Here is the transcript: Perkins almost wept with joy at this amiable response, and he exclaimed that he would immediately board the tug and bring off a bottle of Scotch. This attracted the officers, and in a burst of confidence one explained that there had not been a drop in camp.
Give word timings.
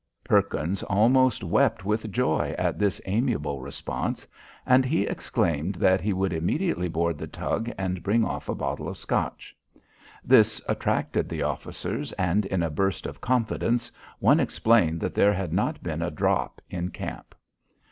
Perkins 0.23 0.81
almost 0.81 1.43
wept 1.43 1.85
with 1.85 2.11
joy 2.11 2.55
at 2.57 2.79
this 2.79 2.99
amiable 3.05 3.61
response, 3.61 4.25
and 4.65 4.83
he 4.83 5.03
exclaimed 5.05 5.75
that 5.75 6.01
he 6.01 6.11
would 6.11 6.33
immediately 6.33 6.87
board 6.89 7.19
the 7.19 7.27
tug 7.27 7.69
and 7.77 8.01
bring 8.01 8.25
off 8.25 8.49
a 8.49 8.55
bottle 8.55 8.89
of 8.89 8.97
Scotch. 8.97 9.55
This 10.25 10.59
attracted 10.67 11.29
the 11.29 11.43
officers, 11.43 12.13
and 12.13 12.47
in 12.47 12.63
a 12.63 12.69
burst 12.71 13.05
of 13.05 13.21
confidence 13.21 13.91
one 14.17 14.39
explained 14.39 15.01
that 15.01 15.13
there 15.13 15.33
had 15.33 15.53
not 15.53 15.83
been 15.83 16.01
a 16.01 16.09
drop 16.09 16.61
in 16.67 16.89
camp. 16.89 17.35